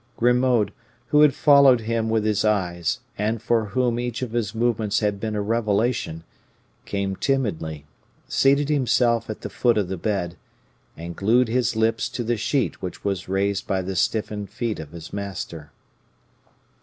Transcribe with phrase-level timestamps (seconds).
[0.17, 0.71] Grimaud,
[1.09, 5.19] who had followed him with his eyes, and for whom each of his movements had
[5.19, 6.23] been a revelation,
[6.85, 7.85] came timidly;
[8.27, 10.37] seated himself at the foot of the bed,
[10.97, 14.89] and glued his lips to the sheet which was raised by the stiffened feet of
[14.89, 15.71] his master.